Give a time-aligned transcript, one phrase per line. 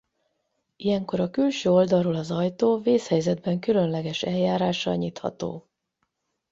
[0.75, 5.69] Ilyenkor a külső oldalról az ajtó vészhelyzetben különleges eljárással nyitható.